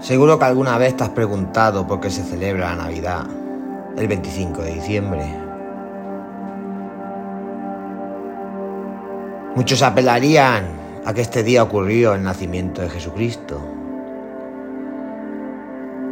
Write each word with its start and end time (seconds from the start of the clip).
Seguro 0.00 0.38
que 0.38 0.46
alguna 0.46 0.78
vez 0.78 0.96
te 0.96 1.04
has 1.04 1.10
preguntado 1.10 1.86
por 1.86 2.00
qué 2.00 2.10
se 2.10 2.22
celebra 2.22 2.70
la 2.70 2.84
Navidad 2.84 3.26
el 3.98 4.08
25 4.08 4.62
de 4.62 4.74
diciembre. 4.74 5.24
Muchos 9.54 9.82
apelarían 9.82 10.64
a 11.04 11.12
que 11.12 11.20
este 11.20 11.42
día 11.42 11.62
ocurrió 11.62 12.14
el 12.14 12.22
nacimiento 12.22 12.80
de 12.80 12.88
Jesucristo. 12.88 13.60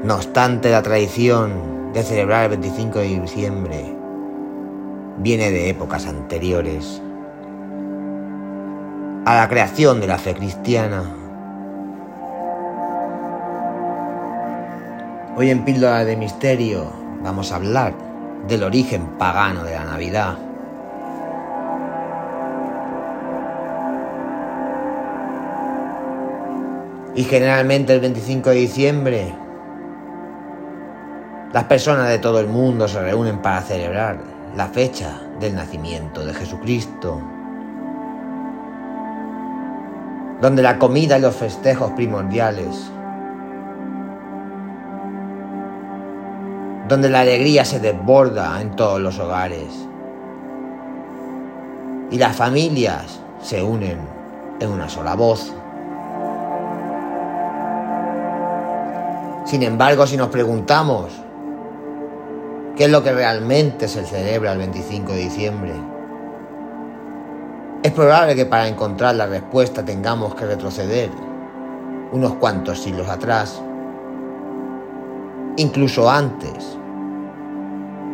No 0.04 0.16
obstante, 0.16 0.70
la 0.70 0.82
tradición 0.82 1.92
de 1.94 2.02
celebrar 2.02 2.44
el 2.44 2.58
25 2.58 2.98
de 2.98 3.20
diciembre 3.20 3.96
viene 5.16 5.50
de 5.50 5.70
épocas 5.70 6.06
anteriores 6.06 7.00
a 9.24 9.34
la 9.34 9.48
creación 9.48 10.00
de 10.00 10.06
la 10.06 10.18
fe 10.18 10.34
cristiana 10.34 11.04
Hoy 15.40 15.50
en 15.50 15.64
Píldora 15.64 16.04
de 16.04 16.16
Misterio 16.16 16.90
vamos 17.22 17.52
a 17.52 17.54
hablar 17.54 17.94
del 18.48 18.64
origen 18.64 19.06
pagano 19.18 19.62
de 19.62 19.70
la 19.70 19.84
Navidad. 19.84 20.36
Y 27.14 27.22
generalmente 27.22 27.94
el 27.94 28.00
25 28.00 28.50
de 28.50 28.56
diciembre 28.56 29.32
las 31.52 31.64
personas 31.66 32.08
de 32.08 32.18
todo 32.18 32.40
el 32.40 32.48
mundo 32.48 32.88
se 32.88 33.00
reúnen 33.00 33.38
para 33.38 33.62
celebrar 33.62 34.18
la 34.56 34.66
fecha 34.66 35.20
del 35.38 35.54
nacimiento 35.54 36.26
de 36.26 36.34
Jesucristo, 36.34 37.22
donde 40.40 40.62
la 40.62 40.80
comida 40.80 41.16
y 41.16 41.20
los 41.20 41.36
festejos 41.36 41.92
primordiales 41.92 42.90
donde 46.88 47.10
la 47.10 47.20
alegría 47.20 47.66
se 47.66 47.80
desborda 47.80 48.60
en 48.62 48.74
todos 48.74 48.98
los 48.98 49.18
hogares 49.18 49.66
y 52.10 52.16
las 52.16 52.34
familias 52.34 53.20
se 53.42 53.62
unen 53.62 53.98
en 54.58 54.70
una 54.70 54.88
sola 54.88 55.14
voz. 55.14 55.52
Sin 59.44 59.62
embargo, 59.62 60.06
si 60.06 60.16
nos 60.16 60.28
preguntamos 60.28 61.12
qué 62.74 62.84
es 62.84 62.90
lo 62.90 63.02
que 63.02 63.12
realmente 63.12 63.86
se 63.86 64.04
celebra 64.04 64.52
el 64.52 64.58
25 64.58 65.12
de 65.12 65.18
diciembre, 65.18 65.72
es 67.82 67.92
probable 67.92 68.34
que 68.34 68.46
para 68.46 68.66
encontrar 68.66 69.14
la 69.14 69.26
respuesta 69.26 69.84
tengamos 69.84 70.34
que 70.34 70.46
retroceder 70.46 71.10
unos 72.12 72.34
cuantos 72.34 72.82
siglos 72.82 73.08
atrás, 73.08 73.62
incluso 75.58 76.08
antes 76.08 76.78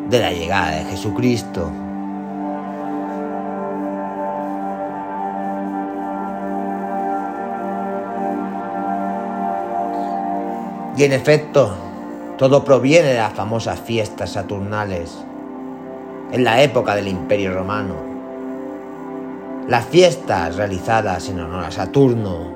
de 0.08 0.18
la 0.18 0.32
llegada 0.32 0.70
de 0.70 0.84
Jesucristo. 0.84 1.70
Y 10.96 11.04
en 11.04 11.12
efecto, 11.12 11.74
todo 12.38 12.64
proviene 12.64 13.08
de 13.08 13.18
las 13.18 13.34
famosas 13.34 13.78
fiestas 13.78 14.30
saturnales 14.30 15.14
en 16.32 16.44
la 16.44 16.62
época 16.62 16.94
del 16.94 17.08
Imperio 17.08 17.52
Romano. 17.52 17.94
Las 19.68 19.84
fiestas 19.84 20.56
realizadas 20.56 21.28
en 21.28 21.40
honor 21.40 21.64
a 21.64 21.70
Saturno 21.70 22.54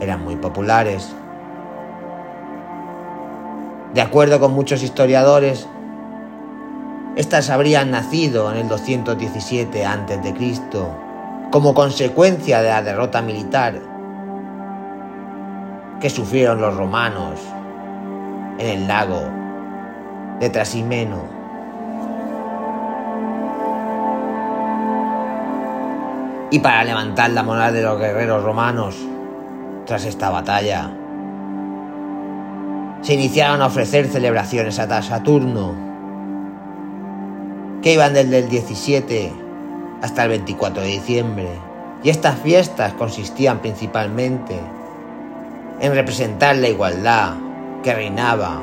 eran 0.00 0.24
muy 0.24 0.36
populares 0.36 1.14
de 3.94 4.00
acuerdo 4.00 4.38
con 4.38 4.52
muchos 4.52 4.82
historiadores, 4.82 5.66
estas 7.16 7.50
habrían 7.50 7.90
nacido 7.90 8.50
en 8.52 8.58
el 8.58 8.68
217 8.68 9.84
a.C. 9.84 10.60
como 11.50 11.74
consecuencia 11.74 12.62
de 12.62 12.68
la 12.68 12.82
derrota 12.82 13.20
militar 13.20 13.80
que 16.00 16.08
sufrieron 16.08 16.60
los 16.60 16.76
romanos 16.76 17.40
en 18.58 18.66
el 18.66 18.88
lago 18.88 19.20
de 20.38 20.48
Trasimeno. 20.50 21.40
Y 26.52 26.58
para 26.60 26.84
levantar 26.84 27.30
la 27.30 27.42
moral 27.42 27.74
de 27.74 27.82
los 27.82 27.98
guerreros 27.98 28.42
romanos 28.42 28.96
tras 29.84 30.04
esta 30.04 30.30
batalla, 30.30 30.90
se 33.02 33.14
iniciaron 33.14 33.62
a 33.62 33.66
ofrecer 33.66 34.06
celebraciones 34.08 34.78
a 34.78 35.02
Saturno, 35.02 35.74
que 37.82 37.94
iban 37.94 38.12
desde 38.12 38.40
el 38.40 38.48
17 38.48 39.32
hasta 40.02 40.24
el 40.24 40.28
24 40.30 40.82
de 40.82 40.88
diciembre. 40.88 41.48
Y 42.02 42.10
estas 42.10 42.38
fiestas 42.40 42.92
consistían 42.94 43.60
principalmente 43.60 44.58
en 45.80 45.94
representar 45.94 46.56
la 46.56 46.68
igualdad 46.68 47.34
que 47.82 47.94
reinaba 47.94 48.62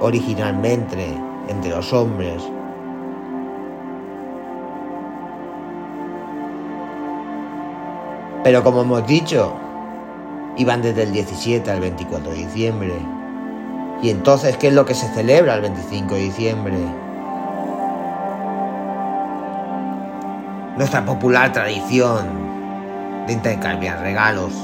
originalmente 0.00 1.06
entre 1.48 1.70
los 1.70 1.92
hombres. 1.92 2.42
Pero 8.42 8.64
como 8.64 8.82
hemos 8.82 9.06
dicho, 9.06 9.54
iban 10.56 10.82
desde 10.82 11.04
el 11.04 11.12
17 11.12 11.70
al 11.70 11.80
24 11.80 12.32
de 12.32 12.36
diciembre. 12.38 13.19
Y 14.02 14.08
entonces, 14.08 14.56
¿qué 14.56 14.68
es 14.68 14.74
lo 14.74 14.86
que 14.86 14.94
se 14.94 15.06
celebra 15.08 15.54
el 15.54 15.60
25 15.60 16.14
de 16.14 16.20
diciembre? 16.20 16.74
Nuestra 20.78 21.04
popular 21.04 21.52
tradición 21.52 23.26
de 23.26 23.34
intercambiar 23.34 24.00
regalos. 24.00 24.54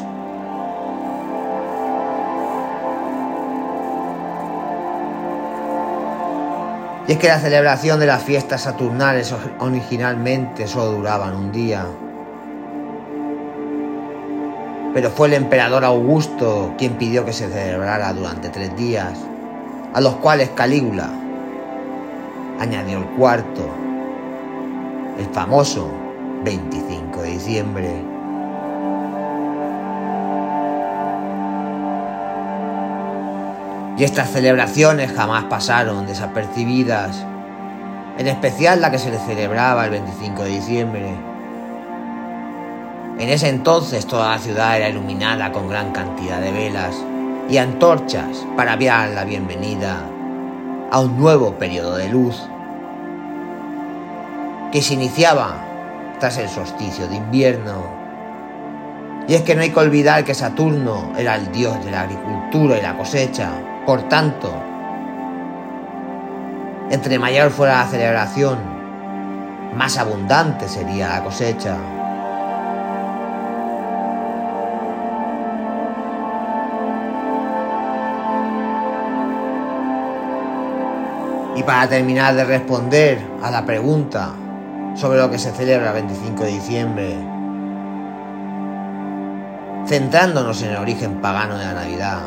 Y 7.08 7.12
es 7.12 7.18
que 7.18 7.28
la 7.28 7.38
celebración 7.38 8.00
de 8.00 8.06
las 8.06 8.22
fiestas 8.22 8.62
saturnales 8.62 9.34
originalmente 9.60 10.66
solo 10.66 10.92
duraban 10.92 11.36
un 11.36 11.52
día. 11.52 11.84
Pero 14.96 15.10
fue 15.10 15.26
el 15.26 15.34
emperador 15.34 15.84
Augusto 15.84 16.72
quien 16.78 16.94
pidió 16.94 17.26
que 17.26 17.34
se 17.34 17.50
celebrara 17.50 18.14
durante 18.14 18.48
tres 18.48 18.74
días, 18.78 19.12
a 19.92 20.00
los 20.00 20.14
cuales 20.14 20.48
Calígula 20.48 21.10
añadió 22.58 22.96
el 22.96 23.04
cuarto, 23.08 23.68
el 25.18 25.26
famoso 25.34 25.90
25 26.44 27.20
de 27.20 27.28
diciembre. 27.28 27.90
Y 33.98 34.02
estas 34.02 34.30
celebraciones 34.30 35.12
jamás 35.12 35.44
pasaron 35.44 36.06
desapercibidas, 36.06 37.22
en 38.16 38.28
especial 38.28 38.80
la 38.80 38.90
que 38.90 38.98
se 38.98 39.10
le 39.10 39.18
celebraba 39.18 39.84
el 39.84 39.90
25 39.90 40.42
de 40.42 40.48
diciembre 40.48 41.35
en 43.18 43.28
ese 43.30 43.48
entonces 43.48 44.06
toda 44.06 44.32
la 44.32 44.38
ciudad 44.38 44.76
era 44.76 44.88
iluminada 44.90 45.50
con 45.50 45.68
gran 45.68 45.92
cantidad 45.92 46.40
de 46.40 46.52
velas 46.52 46.94
y 47.48 47.56
antorchas 47.56 48.46
para 48.56 48.74
enviar 48.74 49.10
la 49.10 49.24
bienvenida 49.24 50.02
a 50.90 51.00
un 51.00 51.16
nuevo 51.16 51.54
periodo 51.54 51.96
de 51.96 52.08
luz 52.10 52.36
que 54.70 54.82
se 54.82 54.94
iniciaba 54.94 55.64
tras 56.20 56.36
el 56.38 56.48
solsticio 56.48 57.08
de 57.08 57.16
invierno. 57.16 57.84
Y 59.28 59.34
es 59.34 59.42
que 59.42 59.54
no 59.54 59.62
hay 59.62 59.70
que 59.70 59.80
olvidar 59.80 60.24
que 60.24 60.34
Saturno 60.34 61.12
era 61.16 61.36
el 61.36 61.50
dios 61.52 61.82
de 61.84 61.90
la 61.90 62.02
agricultura 62.02 62.78
y 62.78 62.82
la 62.82 62.96
cosecha. 62.96 63.50
Por 63.86 64.08
tanto, 64.08 64.52
entre 66.90 67.18
mayor 67.18 67.50
fuera 67.50 67.78
la 67.78 67.86
celebración, 67.86 68.58
más 69.74 69.96
abundante 69.96 70.68
sería 70.68 71.08
la 71.08 71.24
cosecha. 71.24 71.76
Y 81.56 81.62
para 81.62 81.88
terminar 81.88 82.34
de 82.34 82.44
responder 82.44 83.18
a 83.42 83.50
la 83.50 83.64
pregunta 83.64 84.34
sobre 84.94 85.18
lo 85.18 85.30
que 85.30 85.38
se 85.38 85.52
celebra 85.52 85.88
el 85.88 86.06
25 86.06 86.44
de 86.44 86.50
diciembre, 86.50 87.16
centrándonos 89.86 90.62
en 90.62 90.70
el 90.70 90.76
origen 90.76 91.22
pagano 91.22 91.56
de 91.56 91.64
la 91.64 91.72
Navidad, 91.72 92.18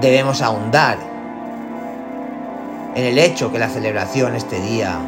debemos 0.00 0.42
ahondar 0.42 0.98
en 2.94 3.04
el 3.04 3.18
hecho 3.18 3.50
que 3.50 3.58
la 3.58 3.68
celebración 3.68 4.34
este 4.34 4.60
día 4.60 4.98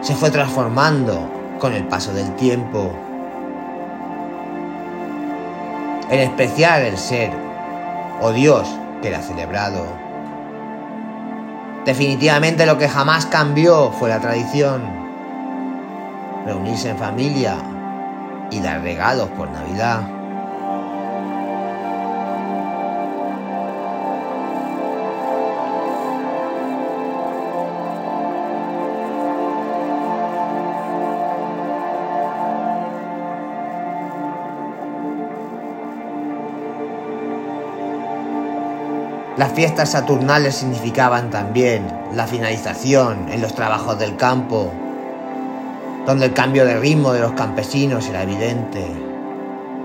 se 0.00 0.14
fue 0.14 0.30
transformando 0.30 1.28
con 1.58 1.72
el 1.72 1.84
paso 1.84 2.12
del 2.12 2.34
tiempo. 2.36 3.05
En 6.10 6.20
especial 6.20 6.82
el 6.82 6.96
ser 6.98 7.30
o 8.20 8.32
Dios 8.32 8.68
que 9.02 9.08
era 9.08 9.20
celebrado. 9.20 9.84
Definitivamente 11.84 12.66
lo 12.66 12.78
que 12.78 12.88
jamás 12.88 13.26
cambió 13.26 13.92
fue 13.92 14.08
la 14.08 14.20
tradición. 14.20 14.82
Reunirse 16.44 16.90
en 16.90 16.98
familia 16.98 17.56
y 18.50 18.60
dar 18.60 18.82
regalos 18.82 19.28
por 19.30 19.50
Navidad. 19.50 20.15
Las 39.36 39.52
fiestas 39.52 39.90
saturnales 39.90 40.54
significaban 40.54 41.28
también 41.28 41.86
la 42.14 42.26
finalización 42.26 43.28
en 43.30 43.42
los 43.42 43.54
trabajos 43.54 43.98
del 43.98 44.16
campo, 44.16 44.72
donde 46.06 46.26
el 46.26 46.32
cambio 46.32 46.64
de 46.64 46.80
ritmo 46.80 47.12
de 47.12 47.20
los 47.20 47.32
campesinos 47.32 48.08
era 48.08 48.22
evidente. 48.22 48.82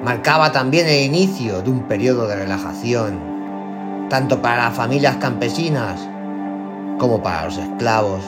Marcaba 0.05 0.53
también 0.53 0.87
el 0.87 1.03
inicio 1.03 1.61
de 1.61 1.69
un 1.69 1.81
periodo 1.81 2.27
de 2.27 2.37
relajación, 2.37 4.07
tanto 4.09 4.41
para 4.41 4.69
las 4.69 4.73
familias 4.73 5.17
campesinas 5.17 5.99
como 6.97 7.21
para 7.21 7.43
los 7.43 7.57
esclavos, 7.57 8.23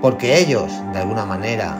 porque 0.00 0.38
ellos, 0.38 0.72
de 0.94 0.98
alguna 0.98 1.26
manera, 1.26 1.76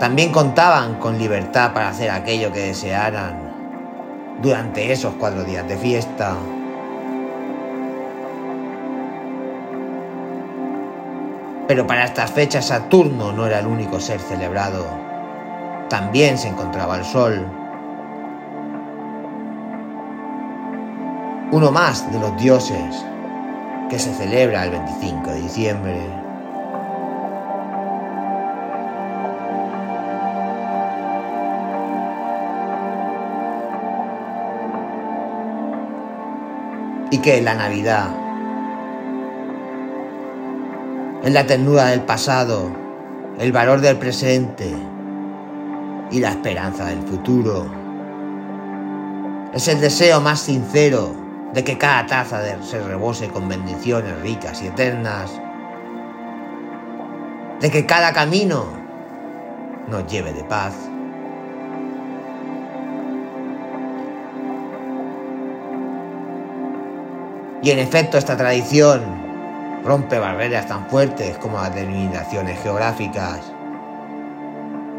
también 0.00 0.32
contaban 0.32 0.96
con 0.96 1.18
libertad 1.18 1.72
para 1.72 1.90
hacer 1.90 2.10
aquello 2.10 2.50
que 2.52 2.66
desearan 2.66 3.47
durante 4.40 4.92
esos 4.92 5.14
cuatro 5.14 5.44
días 5.44 5.66
de 5.68 5.76
fiesta. 5.76 6.36
Pero 11.66 11.86
para 11.86 12.04
estas 12.04 12.30
fechas 12.30 12.66
Saturno 12.66 13.32
no 13.32 13.46
era 13.46 13.58
el 13.58 13.66
único 13.66 14.00
ser 14.00 14.20
celebrado. 14.20 14.86
También 15.90 16.38
se 16.38 16.48
encontraba 16.48 16.96
el 16.96 17.04
Sol. 17.04 17.46
Uno 21.50 21.70
más 21.70 22.10
de 22.12 22.18
los 22.18 22.36
dioses 22.36 23.04
que 23.90 23.98
se 23.98 24.12
celebra 24.14 24.64
el 24.64 24.70
25 24.70 25.30
de 25.30 25.40
diciembre. 25.40 26.17
Y 37.10 37.18
que 37.18 37.40
la 37.40 37.54
Navidad, 37.54 38.08
en 41.22 41.34
la 41.34 41.46
ternura 41.46 41.86
del 41.86 42.02
pasado, 42.02 42.70
el 43.38 43.52
valor 43.52 43.80
del 43.80 43.96
presente 43.96 44.72
y 46.10 46.20
la 46.20 46.30
esperanza 46.30 46.86
del 46.86 47.02
futuro. 47.02 47.66
Es 49.52 49.68
el 49.68 49.80
deseo 49.80 50.20
más 50.20 50.40
sincero 50.40 51.14
de 51.54 51.64
que 51.64 51.78
cada 51.78 52.06
taza 52.06 52.42
se 52.62 52.80
rebose 52.82 53.28
con 53.28 53.48
bendiciones 53.48 54.20
ricas 54.20 54.62
y 54.62 54.66
eternas, 54.66 55.30
de 57.60 57.70
que 57.70 57.86
cada 57.86 58.12
camino 58.12 58.66
nos 59.88 60.06
lleve 60.06 60.32
de 60.32 60.44
paz. 60.44 60.74
Y 67.62 67.70
en 67.70 67.78
efecto 67.78 68.18
esta 68.18 68.36
tradición 68.36 69.02
rompe 69.84 70.18
barreras 70.18 70.66
tan 70.66 70.86
fuertes 70.86 71.38
como 71.38 71.58
las 71.58 71.74
delimitaciones 71.74 72.60
geográficas 72.62 73.40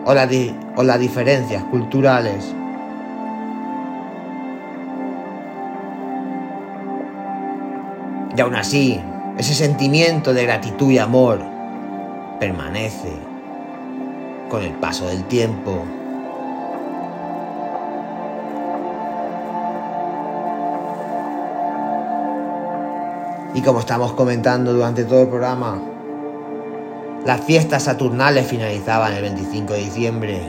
o, 0.06 0.14
o 0.76 0.84
las 0.84 1.00
diferencias 1.00 1.64
culturales. 1.66 2.54
Y 8.36 8.42
aún 8.42 8.56
así, 8.56 9.02
ese 9.38 9.54
sentimiento 9.54 10.34
de 10.34 10.44
gratitud 10.44 10.92
y 10.92 10.98
amor 10.98 11.40
permanece 12.40 13.14
con 14.50 14.64
el 14.64 14.74
paso 14.74 15.08
del 15.08 15.24
tiempo. 15.26 15.86
Y 23.54 23.62
como 23.62 23.80
estamos 23.80 24.14
comentando 24.14 24.74
durante 24.74 25.06
todo 25.06 25.24
el 25.24 25.28
programa, 25.28 25.82
las 27.26 27.42
fiestas 27.42 27.84
saturnales 27.84 28.48
finalizaban 28.48 29.14
el 29.14 29.24
25 29.24 29.74
de 29.74 29.80
diciembre, 29.80 30.42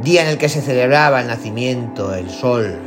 día 0.00 0.22
en 0.22 0.28
el 0.28 0.38
que 0.38 0.48
se 0.48 0.62
celebraba 0.62 1.20
el 1.20 1.26
nacimiento 1.26 2.10
del 2.10 2.30
sol. 2.30 2.78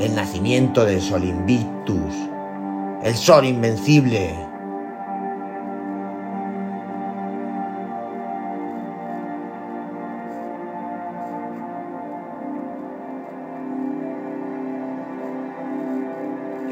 El 0.00 0.14
nacimiento 0.16 0.84
del 0.84 1.00
sol 1.00 1.24
invictus, 1.24 2.14
el 3.02 3.14
sol 3.14 3.44
invencible 3.44 4.49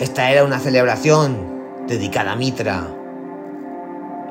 Esta 0.08 0.30
era 0.30 0.42
una 0.42 0.58
celebración 0.58 1.84
dedicada 1.86 2.32
a 2.32 2.34
Mitra, 2.34 2.82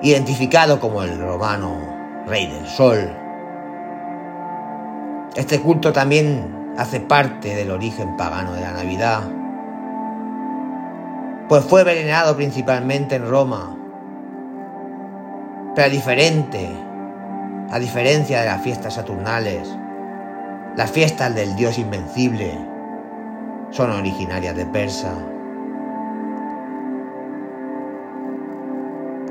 identificado 0.02 0.80
como 0.80 1.04
el 1.04 1.20
romano 1.20 1.78
rey 2.26 2.48
del 2.48 2.66
sol. 2.66 2.98
Este 5.36 5.62
culto 5.62 5.94
también 5.94 6.74
hace 6.80 7.00
parte 7.00 7.56
del 7.56 7.70
origen 7.70 8.18
pagano 8.18 8.54
de 8.54 8.62
la 8.62 8.72
Navidad, 8.72 9.22
pues 11.48 11.64
fue 11.64 11.84
venerado 11.84 12.36
principalmente 12.36 13.18
en 13.18 13.30
Roma, 13.30 13.78
pero 15.76 15.92
diferente, 15.92 16.72
a 17.70 17.78
diferencia 17.78 18.40
de 18.40 18.48
las 18.48 18.64
fiestas 18.64 18.96
saturnales, 18.96 19.70
las 20.76 20.90
fiestas 20.90 21.36
del 21.36 21.56
dios 21.56 21.78
invencible 21.78 22.58
son 23.70 23.92
originarias 23.92 24.56
de 24.56 24.66
Persa. 24.66 25.14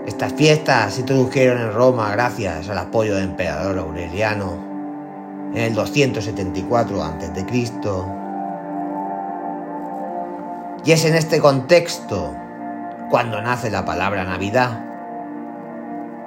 Estas 0.07 0.33
fiestas 0.35 0.95
se 0.95 1.01
introdujeron 1.01 1.61
en 1.61 1.73
Roma 1.73 2.13
gracias 2.13 2.69
al 2.69 2.79
apoyo 2.79 3.17
del 3.17 3.25
emperador 3.25 3.79
Aureliano 3.79 4.65
en 5.53 5.63
el 5.63 5.75
274 5.75 7.03
a.C. 7.03 7.47
Y 10.85 10.93
es 10.93 11.05
en 11.05 11.17
este 11.17 11.41
contexto 11.41 12.37
cuando 13.11 13.43
nace 13.43 13.69
la 13.71 13.85
palabra 13.85 14.25
Navidad, 14.25 14.85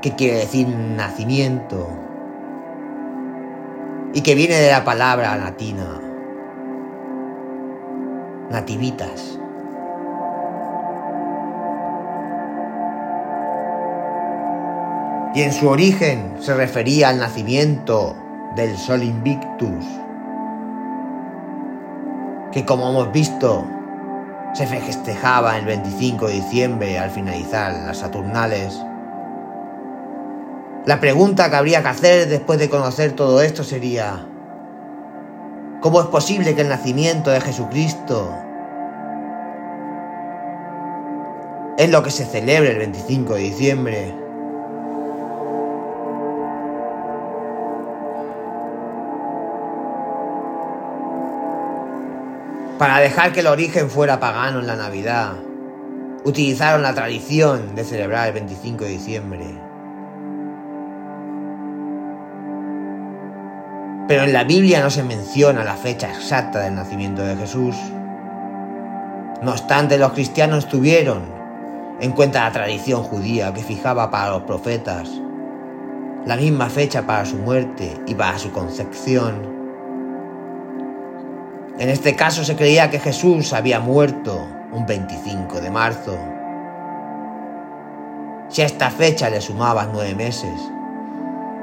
que 0.02 0.16
quiere 0.16 0.40
decir 0.40 0.68
nacimiento, 0.68 1.88
y 4.14 4.22
que 4.22 4.36
viene 4.36 4.56
de 4.56 4.72
la 4.72 4.84
palabra 4.84 5.38
latina, 5.38 6.02
nativitas. 8.50 9.39
Y 15.34 15.42
en 15.44 15.54
su 15.54 15.68
origen 15.70 16.36
se 16.40 16.54
refería 16.54 17.10
al 17.10 17.20
nacimiento 17.20 18.16
del 18.56 18.76
Sol 18.78 19.04
Invictus, 19.04 19.86
que 22.52 22.66
como 22.66 22.90
hemos 22.90 23.12
visto 23.12 23.66
se 24.54 24.66
festejaba 24.66 25.58
el 25.58 25.66
25 25.66 26.28
de 26.28 26.34
diciembre 26.34 26.98
al 26.98 27.12
finalizar 27.12 27.72
las 27.86 28.00
Saturnales. 28.00 28.82
La 30.86 31.00
pregunta 31.00 31.52
que 31.52 31.56
habría 31.56 31.84
que 31.84 31.90
hacer 31.90 32.28
después 32.28 32.58
de 32.58 32.70
conocer 32.70 33.12
todo 33.12 33.44
esto 33.44 33.64
sería, 33.64 34.26
¿cómo 35.82 36.02
es 36.02 36.08
posible 36.08 36.56
que 36.56 36.62
el 36.62 36.70
nacimiento 36.70 37.30
de 37.30 37.42
Jesucristo 37.42 38.34
es 41.78 41.90
lo 41.92 42.02
que 42.02 42.10
se 42.10 42.26
celebra 42.26 42.72
el 42.72 42.80
25 42.80 43.36
de 43.36 43.42
diciembre? 43.42 44.29
Para 52.80 53.00
dejar 53.00 53.34
que 53.34 53.42
el 53.42 53.48
origen 53.48 53.90
fuera 53.90 54.22
pagano 54.22 54.62
en 54.62 54.68
la 54.68 54.78
Navidad, 54.78 55.34
utilizaron 56.24 56.82
la 56.82 56.94
tradición 56.94 57.76
de 57.76 57.84
celebrar 57.84 58.28
el 58.28 58.34
25 58.36 58.86
de 58.86 58.90
diciembre. 58.90 59.46
Pero 64.08 64.24
en 64.24 64.32
la 64.32 64.46
Biblia 64.46 64.82
no 64.82 64.90
se 64.90 65.04
menciona 65.04 65.66
la 65.66 65.76
fecha 65.76 66.10
exacta 66.10 66.62
del 66.62 66.76
nacimiento 66.76 67.22
de 67.22 67.36
Jesús. 67.36 67.76
No 69.42 69.52
obstante, 69.52 69.98
los 69.98 70.14
cristianos 70.14 70.70
tuvieron 70.70 71.24
en 72.00 72.14
cuenta 72.14 72.46
la 72.46 72.54
tradición 72.54 73.04
judía 73.04 73.54
que 73.54 73.62
fijaba 73.62 74.10
para 74.10 74.30
los 74.30 74.44
profetas 74.44 75.10
la 76.26 76.38
misma 76.38 76.70
fecha 76.70 77.06
para 77.06 77.26
su 77.26 77.36
muerte 77.36 77.98
y 78.08 78.16
para 78.16 78.40
su 78.40 78.54
concepción. 78.54 79.59
En 81.80 81.88
este 81.88 82.14
caso 82.14 82.44
se 82.44 82.58
creía 82.58 82.90
que 82.90 83.00
Jesús 83.00 83.54
había 83.54 83.80
muerto 83.80 84.46
un 84.74 84.86
25 84.86 85.62
de 85.62 85.72
marzo. 85.72 86.20
Si 88.50 88.62
a 88.62 88.66
esta 88.66 88.90
fecha 88.92 89.30
le 89.30 89.40
sumaban 89.40 89.92
nueve 89.94 90.14
meses, 90.14 90.60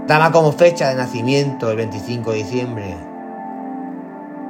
daba 0.07 0.33
como 0.33 0.53
fecha 0.53 0.89
de 0.89 0.95
nacimiento 0.95 1.71
el 1.71 1.77
25 1.77 2.31
de 2.31 2.39
diciembre, 2.39 2.97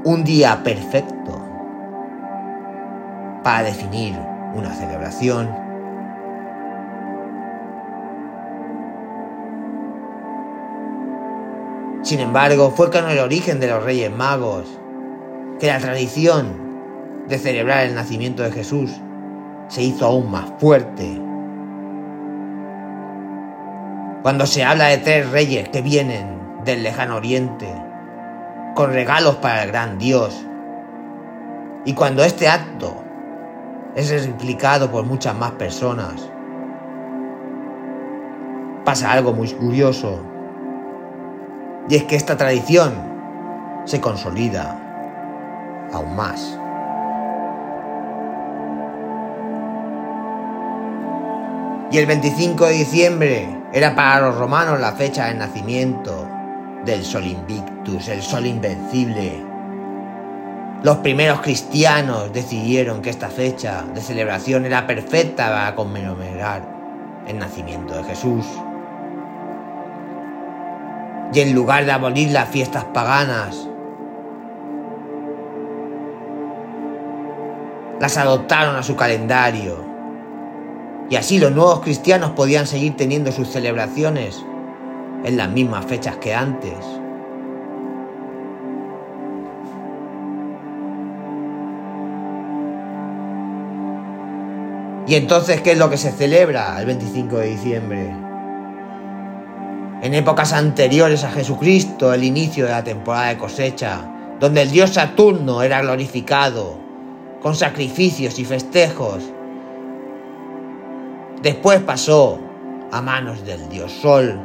un 0.04 0.22
día 0.22 0.62
perfecto 0.62 1.44
para 3.42 3.64
definir 3.64 4.16
una 4.54 4.72
celebración. 4.72 5.52
Sin 12.02 12.20
embargo, 12.20 12.70
fue 12.70 12.92
con 12.92 13.10
el 13.10 13.18
origen 13.18 13.58
de 13.58 13.66
los 13.66 13.82
Reyes 13.82 14.12
Magos 14.12 14.68
que 15.58 15.68
la 15.68 15.78
tradición 15.78 16.66
de 17.28 17.38
celebrar 17.38 17.86
el 17.86 17.94
nacimiento 17.94 18.42
de 18.42 18.52
Jesús 18.52 18.92
se 19.68 19.82
hizo 19.82 20.06
aún 20.06 20.30
más 20.30 20.52
fuerte. 20.58 21.20
Cuando 24.22 24.46
se 24.46 24.64
habla 24.64 24.86
de 24.86 24.98
tres 24.98 25.30
reyes 25.30 25.68
que 25.68 25.82
vienen 25.82 26.38
del 26.64 26.82
lejano 26.82 27.16
oriente, 27.16 27.72
con 28.74 28.92
regalos 28.92 29.36
para 29.36 29.62
el 29.62 29.70
gran 29.70 29.98
Dios, 29.98 30.44
y 31.84 31.94
cuando 31.94 32.24
este 32.24 32.48
acto 32.48 33.02
es 33.94 34.26
replicado 34.26 34.90
por 34.90 35.04
muchas 35.04 35.34
más 35.36 35.52
personas. 35.52 36.28
Pasa 38.84 39.12
algo 39.12 39.32
muy 39.32 39.50
curioso, 39.52 40.20
y 41.88 41.94
es 41.94 42.04
que 42.04 42.16
esta 42.16 42.36
tradición 42.36 42.92
se 43.84 44.00
consolida 44.00 44.85
aún 45.92 46.16
más. 46.16 46.58
Y 51.90 51.98
el 51.98 52.06
25 52.06 52.66
de 52.66 52.72
diciembre 52.72 53.62
era 53.72 53.94
para 53.94 54.26
los 54.26 54.36
romanos 54.36 54.80
la 54.80 54.92
fecha 54.92 55.26
de 55.26 55.34
nacimiento 55.34 56.28
del 56.84 57.04
Sol 57.04 57.26
Invictus, 57.26 58.08
el 58.08 58.22
Sol 58.22 58.46
Invencible, 58.46 59.56
los 60.82 60.98
primeros 60.98 61.40
cristianos 61.40 62.32
decidieron 62.32 63.00
que 63.02 63.10
esta 63.10 63.28
fecha 63.28 63.82
de 63.94 64.00
celebración 64.00 64.66
era 64.66 64.86
perfecta 64.86 65.48
para 65.48 65.74
conmemorar 65.74 66.62
el 67.26 67.38
nacimiento 67.38 67.96
de 67.96 68.04
Jesús. 68.04 68.44
Y 71.32 71.40
en 71.40 71.54
lugar 71.54 71.86
de 71.86 71.92
abolir 71.92 72.30
las 72.30 72.50
fiestas 72.50 72.84
paganas, 72.84 73.68
las 78.00 78.16
adoptaron 78.16 78.76
a 78.76 78.82
su 78.82 78.96
calendario. 78.96 79.84
Y 81.08 81.16
así 81.16 81.38
los 81.38 81.52
nuevos 81.52 81.80
cristianos 81.80 82.30
podían 82.32 82.66
seguir 82.66 82.96
teniendo 82.96 83.32
sus 83.32 83.48
celebraciones 83.48 84.44
en 85.24 85.36
las 85.36 85.48
mismas 85.48 85.86
fechas 85.86 86.16
que 86.16 86.34
antes. 86.34 86.74
¿Y 95.08 95.14
entonces 95.14 95.60
qué 95.60 95.72
es 95.72 95.78
lo 95.78 95.88
que 95.88 95.96
se 95.96 96.10
celebra 96.10 96.80
el 96.80 96.86
25 96.86 97.36
de 97.38 97.46
diciembre? 97.46 98.16
En 100.02 100.14
épocas 100.14 100.52
anteriores 100.52 101.22
a 101.22 101.30
Jesucristo, 101.30 102.12
el 102.12 102.24
inicio 102.24 102.66
de 102.66 102.72
la 102.72 102.84
temporada 102.84 103.28
de 103.28 103.38
cosecha, 103.38 104.00
donde 104.40 104.62
el 104.62 104.70
dios 104.70 104.90
Saturno 104.90 105.62
era 105.62 105.80
glorificado 105.80 106.85
con 107.42 107.54
sacrificios 107.54 108.38
y 108.38 108.44
festejos. 108.44 109.22
Después 111.42 111.80
pasó 111.80 112.38
a 112.90 113.02
manos 113.02 113.44
del 113.44 113.68
dios 113.68 113.92
Sol, 113.92 114.40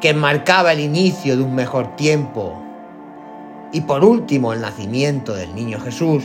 que 0.00 0.14
marcaba 0.14 0.72
el 0.72 0.80
inicio 0.80 1.36
de 1.36 1.42
un 1.42 1.54
mejor 1.54 1.96
tiempo. 1.96 2.62
Y 3.72 3.80
por 3.80 4.04
último 4.04 4.52
el 4.52 4.60
nacimiento 4.60 5.34
del 5.34 5.54
niño 5.54 5.80
Jesús. 5.80 6.24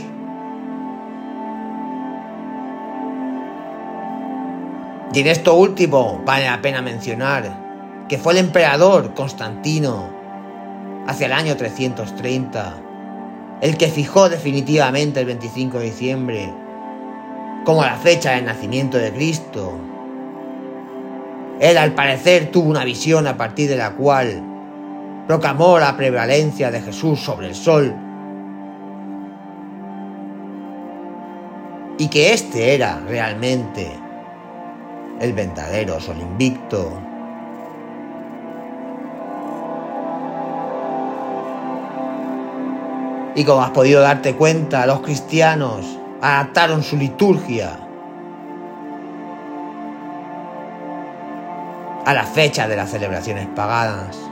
Y 5.13 5.19
en 5.19 5.27
esto 5.27 5.55
último 5.55 6.21
vale 6.25 6.45
la 6.45 6.61
pena 6.61 6.81
mencionar 6.81 7.71
que 8.11 8.17
fue 8.17 8.33
el 8.33 8.39
emperador 8.39 9.13
Constantino, 9.13 10.09
hacia 11.07 11.27
el 11.27 11.31
año 11.31 11.55
330, 11.55 12.90
el 13.61 13.77
que 13.77 13.87
fijó 13.87 14.27
definitivamente 14.27 15.19
el 15.19 15.27
25 15.27 15.79
de 15.79 15.85
diciembre 15.85 16.53
como 17.63 17.83
la 17.83 17.95
fecha 17.95 18.31
del 18.31 18.45
nacimiento 18.45 18.97
de 18.97 19.11
Cristo. 19.13 19.73
Él 21.59 21.77
al 21.77 21.93
parecer 21.93 22.51
tuvo 22.51 22.69
una 22.69 22.83
visión 22.83 23.27
a 23.27 23.37
partir 23.37 23.69
de 23.69 23.77
la 23.77 23.91
cual 23.91 24.43
proclamó 25.27 25.77
la 25.77 25.95
prevalencia 25.95 26.71
de 26.71 26.81
Jesús 26.81 27.19
sobre 27.19 27.47
el 27.47 27.55
sol 27.55 27.95
y 31.99 32.07
que 32.07 32.33
este 32.33 32.73
era 32.73 32.99
realmente 33.07 33.91
el 35.19 35.33
verdadero 35.33 35.99
sol 35.99 36.17
invicto. 36.19 36.99
Y 43.35 43.45
como 43.45 43.61
has 43.63 43.71
podido 43.71 44.01
darte 44.01 44.35
cuenta, 44.35 44.85
los 44.85 45.01
cristianos 45.01 45.85
adaptaron 46.21 46.83
su 46.83 46.97
liturgia 46.97 47.77
a 52.05 52.13
la 52.13 52.23
fecha 52.23 52.67
de 52.67 52.75
las 52.75 52.91
celebraciones 52.91 53.47
paganas. 53.55 54.30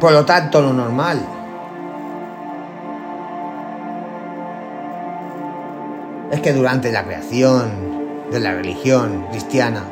Por 0.00 0.12
lo 0.12 0.24
tanto, 0.24 0.62
lo 0.62 0.72
normal 0.72 1.20
es 6.30 6.40
que 6.40 6.52
durante 6.52 6.92
la 6.92 7.04
creación 7.04 8.28
de 8.30 8.38
la 8.38 8.52
religión 8.52 9.26
cristiana 9.30 9.82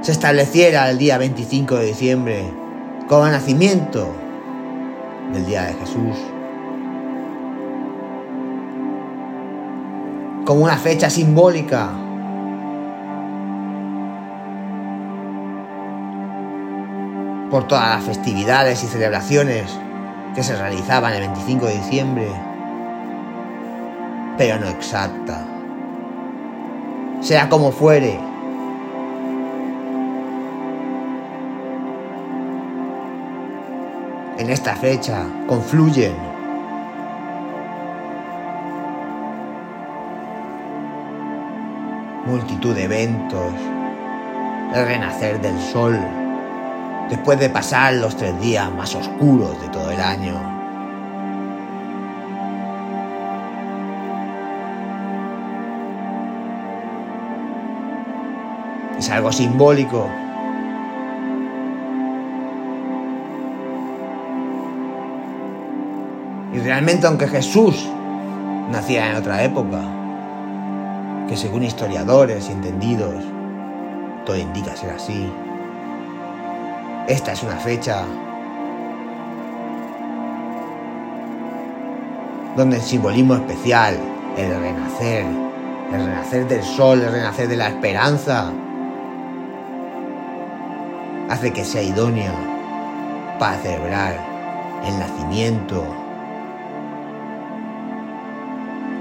se 0.00 0.10
estableciera 0.10 0.90
el 0.90 0.98
día 0.98 1.16
25 1.18 1.76
de 1.76 1.86
diciembre 1.86 2.52
como 3.06 3.26
el 3.26 3.32
nacimiento 3.32 4.08
del 5.32 5.46
día 5.46 5.64
de 5.64 5.74
Jesús. 5.74 6.16
Como 10.44 10.64
una 10.64 10.76
fecha 10.76 11.08
simbólica 11.08 12.07
por 17.50 17.66
todas 17.66 17.96
las 17.96 18.04
festividades 18.04 18.82
y 18.84 18.86
celebraciones 18.86 19.78
que 20.34 20.42
se 20.42 20.56
realizaban 20.56 21.14
el 21.14 21.20
25 21.20 21.66
de 21.66 21.74
diciembre, 21.74 22.28
pero 24.36 24.58
no 24.58 24.68
exacta. 24.68 25.44
Sea 27.20 27.48
como 27.48 27.72
fuere, 27.72 28.20
en 34.38 34.50
esta 34.50 34.76
fecha 34.76 35.24
confluyen 35.48 36.14
multitud 42.26 42.74
de 42.74 42.84
eventos, 42.84 43.52
el 44.74 44.86
renacer 44.86 45.40
del 45.40 45.58
sol, 45.58 45.98
después 47.08 47.38
de 47.38 47.48
pasar 47.48 47.94
los 47.94 48.16
tres 48.16 48.38
días 48.40 48.70
más 48.72 48.94
oscuros 48.94 49.60
de 49.60 49.68
todo 49.68 49.90
el 49.90 50.00
año. 50.00 50.34
Es 58.98 59.08
algo 59.10 59.32
simbólico. 59.32 60.08
Y 66.52 66.58
realmente 66.58 67.06
aunque 67.06 67.28
Jesús 67.28 67.88
naciera 68.70 69.10
en 69.10 69.16
otra 69.16 69.44
época, 69.44 69.80
que 71.28 71.36
según 71.36 71.62
historiadores 71.62 72.48
y 72.48 72.52
entendidos, 72.52 73.14
todo 74.24 74.36
indica 74.36 74.74
ser 74.76 74.90
así, 74.90 75.30
esta 77.08 77.32
es 77.32 77.42
una 77.42 77.56
fecha 77.56 78.04
donde 82.54 82.76
el 82.76 82.82
simbolismo 82.82 83.34
especial, 83.34 83.96
el 84.36 84.60
renacer, 84.60 85.24
el 85.92 86.06
renacer 86.06 86.46
del 86.46 86.62
sol, 86.62 87.00
el 87.00 87.12
renacer 87.12 87.48
de 87.48 87.56
la 87.56 87.68
esperanza, 87.68 88.52
hace 91.30 91.52
que 91.52 91.64
sea 91.64 91.82
idónea 91.82 92.32
para 93.38 93.56
celebrar 93.58 94.18
el 94.86 94.98
nacimiento 94.98 95.84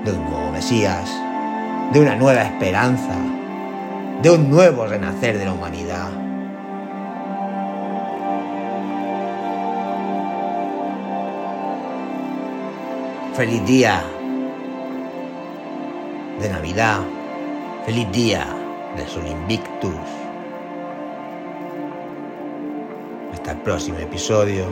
de 0.06 0.12
un 0.12 0.30
nuevo 0.30 0.52
Mesías, 0.52 1.10
de 1.92 2.00
una 2.00 2.16
nueva 2.16 2.44
esperanza, 2.44 3.16
de 4.22 4.30
un 4.30 4.50
nuevo 4.50 4.86
renacer 4.86 5.38
de 5.38 5.46
la 5.46 5.54
humanidad. 5.54 6.27
Feliz 13.38 13.64
día 13.68 14.04
de 16.42 16.50
Navidad. 16.50 17.02
Feliz 17.86 18.12
día 18.12 18.48
de 18.96 19.08
Sol 19.08 19.28
Invictus. 19.28 19.94
Hasta 23.32 23.52
el 23.52 23.58
próximo 23.60 24.00
episodio. 24.00 24.66